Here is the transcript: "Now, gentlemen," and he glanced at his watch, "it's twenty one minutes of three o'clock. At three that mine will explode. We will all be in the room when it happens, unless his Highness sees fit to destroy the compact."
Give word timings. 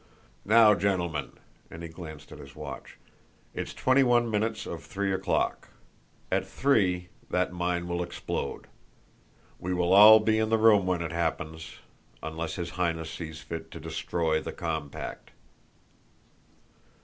"Now, 0.45 0.73
gentlemen," 0.73 1.33
and 1.69 1.83
he 1.83 1.87
glanced 1.89 2.31
at 2.31 2.39
his 2.39 2.55
watch, 2.55 2.97
"it's 3.53 3.71
twenty 3.71 4.01
one 4.01 4.31
minutes 4.31 4.65
of 4.65 4.83
three 4.83 5.13
o'clock. 5.13 5.67
At 6.31 6.43
three 6.47 7.09
that 7.29 7.53
mine 7.53 7.87
will 7.87 8.01
explode. 8.01 8.65
We 9.59 9.75
will 9.75 9.93
all 9.93 10.19
be 10.19 10.39
in 10.39 10.49
the 10.49 10.57
room 10.57 10.87
when 10.87 11.03
it 11.03 11.11
happens, 11.11 11.75
unless 12.23 12.55
his 12.55 12.71
Highness 12.71 13.11
sees 13.11 13.41
fit 13.41 13.69
to 13.69 13.79
destroy 13.79 14.41
the 14.41 14.53
compact." 14.53 15.33